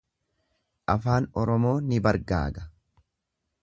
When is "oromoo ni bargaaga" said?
1.43-2.69